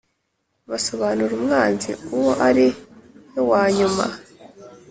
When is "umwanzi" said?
1.39-1.91